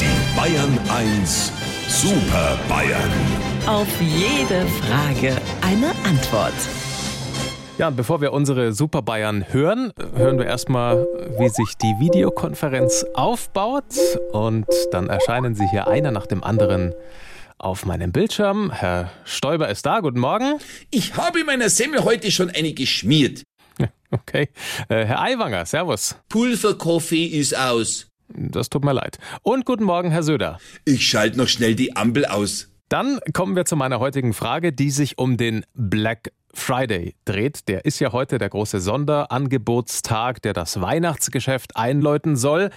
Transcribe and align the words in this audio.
Die 0.00 0.36
Bayern 0.36 0.78
1 0.88 1.52
Super 1.88 2.58
Bayern. 2.68 3.10
Auf 3.66 3.88
jede 4.00 4.66
Frage 4.66 5.36
eine 5.60 5.90
Antwort. 6.04 6.54
Ja, 7.78 7.88
und 7.88 7.96
bevor 7.96 8.20
wir 8.20 8.32
unsere 8.32 8.72
Super 8.72 9.02
Bayern 9.02 9.44
hören, 9.50 9.92
hören 10.14 10.38
wir 10.38 10.46
erstmal, 10.46 11.06
wie 11.38 11.48
sich 11.48 11.76
die 11.82 11.94
Videokonferenz 11.98 13.04
aufbaut. 13.14 13.84
Und 14.32 14.66
dann 14.92 15.08
erscheinen 15.08 15.54
sie 15.54 15.66
hier 15.70 15.88
einer 15.88 16.10
nach 16.10 16.26
dem 16.26 16.44
anderen 16.44 16.94
auf 17.58 17.86
meinem 17.86 18.12
Bildschirm. 18.12 18.70
Herr 18.70 19.10
Stoiber 19.24 19.68
ist 19.68 19.84
da. 19.86 20.00
Guten 20.00 20.20
Morgen. 20.20 20.58
Ich 20.90 21.16
habe 21.16 21.44
meiner 21.44 21.70
Semmel 21.70 22.04
heute 22.04 22.30
schon 22.30 22.50
eine 22.50 22.72
geschmiert. 22.72 23.42
Okay. 24.12 24.48
Äh, 24.88 25.04
Herr 25.04 25.22
Aiwanger, 25.22 25.64
Servus. 25.64 26.16
Pulverkaffee 26.28 27.26
ist 27.26 27.56
aus. 27.56 28.09
Das 28.34 28.68
tut 28.68 28.84
mir 28.84 28.92
leid. 28.92 29.18
Und 29.42 29.64
guten 29.64 29.84
Morgen, 29.84 30.10
Herr 30.10 30.22
Söder. 30.22 30.58
Ich 30.84 31.06
schalte 31.06 31.38
noch 31.38 31.48
schnell 31.48 31.74
die 31.74 31.96
Ampel 31.96 32.24
aus. 32.24 32.68
Dann 32.88 33.20
kommen 33.32 33.54
wir 33.54 33.64
zu 33.64 33.76
meiner 33.76 34.00
heutigen 34.00 34.32
Frage, 34.32 34.72
die 34.72 34.90
sich 34.90 35.16
um 35.16 35.36
den 35.36 35.64
Black 35.74 36.32
Friday 36.52 37.14
dreht. 37.24 37.68
Der 37.68 37.84
ist 37.84 38.00
ja 38.00 38.12
heute 38.12 38.38
der 38.38 38.48
große 38.48 38.80
Sonderangebotstag, 38.80 40.42
der 40.42 40.52
das 40.52 40.80
Weihnachtsgeschäft 40.80 41.76
einläuten 41.76 42.34
soll. 42.34 42.70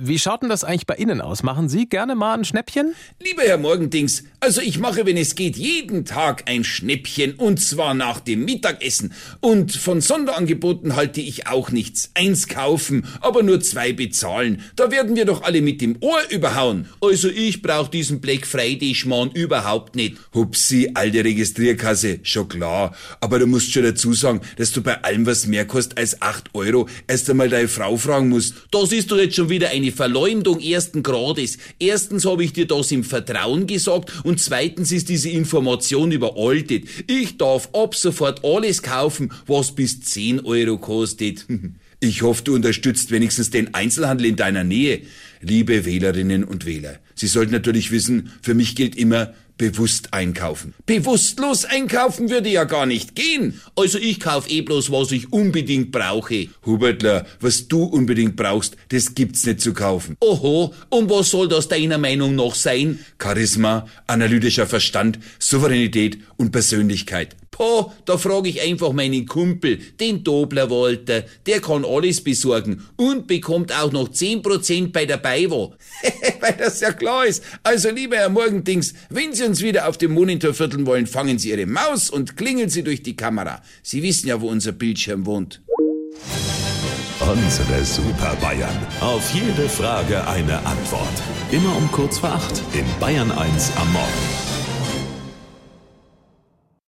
Wie 0.00 0.20
schaut 0.20 0.42
denn 0.42 0.48
das 0.48 0.62
eigentlich 0.62 0.86
bei 0.86 0.94
Ihnen 0.94 1.20
aus? 1.20 1.42
Machen 1.42 1.68
Sie 1.68 1.88
gerne 1.88 2.14
mal 2.14 2.34
ein 2.34 2.44
Schnäppchen? 2.44 2.94
Lieber 3.20 3.42
Herr 3.42 3.58
Morgendings, 3.58 4.22
also 4.38 4.60
ich 4.60 4.78
mache, 4.78 5.04
wenn 5.06 5.16
es 5.16 5.34
geht, 5.34 5.56
jeden 5.56 6.04
Tag 6.04 6.44
ein 6.46 6.62
Schnäppchen 6.62 7.34
und 7.34 7.60
zwar 7.60 7.94
nach 7.94 8.20
dem 8.20 8.44
Mittagessen. 8.44 9.12
Und 9.40 9.72
von 9.72 10.00
Sonderangeboten 10.00 10.94
halte 10.94 11.20
ich 11.20 11.48
auch 11.48 11.72
nichts. 11.72 12.12
Eins 12.14 12.46
kaufen, 12.46 13.08
aber 13.20 13.42
nur 13.42 13.60
zwei 13.60 13.92
bezahlen. 13.92 14.62
Da 14.76 14.92
werden 14.92 15.16
wir 15.16 15.24
doch 15.24 15.42
alle 15.42 15.62
mit 15.62 15.80
dem 15.80 15.96
Ohr 16.00 16.20
überhauen. 16.30 16.88
Also 17.00 17.28
ich 17.28 17.60
brauche 17.60 17.90
diesen 17.90 18.20
Black 18.20 18.46
Friday 18.46 18.94
Schmarrn 18.94 19.32
überhaupt 19.32 19.96
nicht. 19.96 20.16
Hupsi, 20.32 20.92
alte 20.94 21.24
Registrierkasse, 21.24 22.20
schon 22.22 22.48
klar. 22.48 22.94
Aber 23.20 23.40
du 23.40 23.48
musst 23.48 23.72
schon 23.72 23.82
dazu 23.82 24.12
sagen, 24.12 24.42
dass 24.58 24.70
du 24.70 24.80
bei 24.80 25.02
allem, 25.02 25.26
was 25.26 25.48
mehr 25.48 25.66
kostet 25.66 25.98
als 25.98 26.22
acht 26.22 26.50
Euro, 26.54 26.88
erst 27.08 27.28
einmal 27.28 27.48
deine 27.48 27.66
Frau 27.66 27.96
fragen 27.96 28.28
musst. 28.28 28.54
Das 28.70 28.92
ist 28.92 29.10
doch 29.10 29.18
jetzt 29.18 29.34
schon 29.34 29.48
wieder 29.48 29.70
eine 29.70 29.87
Verleumdung 29.92 30.60
ersten 30.60 31.02
Grades. 31.02 31.58
Erstens 31.78 32.24
habe 32.24 32.44
ich 32.44 32.52
dir 32.52 32.66
das 32.66 32.90
im 32.92 33.04
Vertrauen 33.04 33.66
gesagt 33.66 34.12
und 34.24 34.40
zweitens 34.40 34.92
ist 34.92 35.08
diese 35.08 35.30
Information 35.30 36.12
überaltet. 36.12 36.88
Ich 37.06 37.38
darf 37.38 37.68
ab 37.72 37.94
sofort 37.94 38.44
alles 38.44 38.82
kaufen, 38.82 39.32
was 39.46 39.72
bis 39.72 40.00
10 40.00 40.44
Euro 40.44 40.78
kostet. 40.78 41.46
Ich 42.00 42.22
hoffe, 42.22 42.44
du 42.44 42.54
unterstützt 42.54 43.10
wenigstens 43.10 43.50
den 43.50 43.74
Einzelhandel 43.74 44.26
in 44.26 44.36
deiner 44.36 44.62
Nähe. 44.62 45.02
Liebe 45.40 45.84
Wählerinnen 45.84 46.44
und 46.44 46.64
Wähler, 46.64 47.00
Sie 47.16 47.26
sollten 47.26 47.52
natürlich 47.52 47.90
wissen, 47.90 48.32
für 48.40 48.54
mich 48.54 48.76
gilt 48.76 48.94
immer, 48.94 49.34
bewusst 49.56 50.14
einkaufen. 50.14 50.74
Bewusstlos 50.86 51.64
einkaufen 51.64 52.30
würde 52.30 52.48
ja 52.48 52.62
gar 52.62 52.86
nicht 52.86 53.16
gehen. 53.16 53.60
Also 53.74 53.98
ich 53.98 54.20
kauf 54.20 54.48
eh 54.48 54.62
bloß, 54.62 54.92
was 54.92 55.10
ich 55.10 55.32
unbedingt 55.32 55.90
brauche. 55.90 56.46
Hubertler, 56.64 57.26
was 57.40 57.66
du 57.66 57.82
unbedingt 57.82 58.36
brauchst, 58.36 58.76
das 58.90 59.16
gibt's 59.16 59.44
nicht 59.44 59.60
zu 59.60 59.74
kaufen. 59.74 60.16
Oho, 60.20 60.72
und 60.90 61.10
was 61.10 61.30
soll 61.30 61.48
das 61.48 61.66
deiner 61.66 61.98
Meinung 61.98 62.36
nach 62.36 62.54
sein? 62.54 63.00
Charisma, 63.20 63.88
analytischer 64.06 64.68
Verstand, 64.68 65.18
Souveränität 65.40 66.18
und 66.36 66.52
Persönlichkeit. 66.52 67.34
Po, 67.58 67.92
da 68.04 68.16
frage 68.16 68.50
ich 68.50 68.62
einfach 68.62 68.92
meinen 68.92 69.26
Kumpel, 69.26 69.80
den 69.98 70.22
Dobler 70.22 70.70
Walter. 70.70 71.24
Der 71.44 71.60
kann 71.60 71.84
alles 71.84 72.22
besorgen 72.22 72.86
und 72.94 73.26
bekommt 73.26 73.72
auch 73.72 73.90
noch 73.90 74.10
10% 74.10 74.92
bei 74.92 75.06
der 75.06 75.16
BayWa. 75.16 75.72
Weil 76.40 76.54
das 76.56 76.78
ja 76.78 76.92
klar 76.92 77.26
ist. 77.26 77.42
Also 77.64 77.90
lieber 77.90 78.14
Herr 78.14 78.28
Morgendings, 78.28 78.94
wenn 79.10 79.32
Sie 79.32 79.42
uns 79.42 79.60
wieder 79.60 79.88
auf 79.88 79.98
dem 79.98 80.12
Monitor 80.12 80.54
vierteln 80.54 80.86
wollen, 80.86 81.08
fangen 81.08 81.40
Sie 81.40 81.50
Ihre 81.50 81.66
Maus 81.66 82.10
und 82.10 82.36
klingeln 82.36 82.68
Sie 82.68 82.84
durch 82.84 83.02
die 83.02 83.16
Kamera. 83.16 83.60
Sie 83.82 84.04
wissen 84.04 84.28
ja, 84.28 84.40
wo 84.40 84.48
unser 84.48 84.70
Bildschirm 84.70 85.26
wohnt. 85.26 85.60
Unsere 87.18 87.84
Super 87.84 88.36
Bayern. 88.40 88.86
Auf 89.00 89.34
jede 89.34 89.68
Frage 89.68 90.24
eine 90.28 90.64
Antwort. 90.64 91.08
Immer 91.50 91.76
um 91.76 91.90
kurz 91.90 92.18
vor 92.18 92.30
acht 92.30 92.62
in 92.72 92.84
Bayern 93.00 93.32
1 93.32 93.72
am 93.76 93.92
Morgen. 93.92 94.57